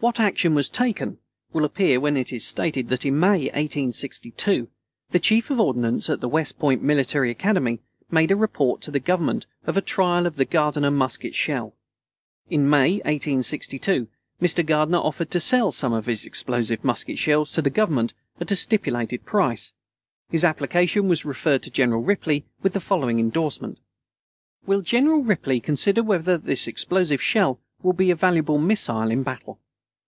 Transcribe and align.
What 0.00 0.20
action 0.20 0.54
was 0.54 0.68
taken 0.68 1.16
will 1.54 1.64
appear 1.64 1.98
when 1.98 2.18
it 2.18 2.30
is 2.30 2.44
stated 2.46 2.90
that 2.90 3.06
in 3.06 3.18
May, 3.18 3.44
1862, 3.46 4.68
the 5.12 5.18
Chief 5.18 5.48
of 5.48 5.58
Ordnance 5.58 6.10
at 6.10 6.20
the 6.20 6.28
West 6.28 6.58
Point 6.58 6.82
Military 6.82 7.30
Academy 7.30 7.80
made 8.10 8.30
a 8.30 8.36
report 8.36 8.82
to 8.82 8.90
the 8.90 9.00
Government 9.00 9.46
of 9.66 9.78
a 9.78 9.80
trial 9.80 10.26
of 10.26 10.36
the 10.36 10.44
Gardiner 10.44 10.90
musket 10.90 11.34
shell. 11.34 11.74
In 12.50 12.68
May, 12.68 12.96
1862, 13.04 14.06
Mr. 14.42 14.66
Gardiner 14.66 14.98
offered 14.98 15.30
to 15.30 15.40
sell 15.40 15.72
some 15.72 15.94
of 15.94 16.04
his 16.04 16.26
explosive 16.26 16.84
musket 16.84 17.16
shells 17.16 17.50
to 17.54 17.62
the 17.62 17.70
Government 17.70 18.12
at 18.42 18.50
a 18.52 18.56
stipulated 18.56 19.24
price. 19.24 19.72
His 20.28 20.44
application 20.44 21.08
was 21.08 21.24
referred 21.24 21.62
to 21.62 21.70
General 21.70 22.02
Ripley 22.02 22.44
with 22.60 22.74
the 22.74 22.78
following 22.80 23.18
endorsement: 23.18 23.78
Will 24.66 24.82
General 24.82 25.22
Ripley 25.22 25.60
consider 25.60 26.02
whether 26.02 26.36
this 26.36 26.66
explosive 26.66 27.22
shell 27.22 27.58
will 27.82 27.94
be 27.94 28.10
a 28.10 28.14
valuable 28.14 28.58
missile 28.58 29.10
in 29.10 29.22
battle? 29.22 29.60